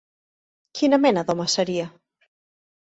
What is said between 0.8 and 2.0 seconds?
mena d'home seria?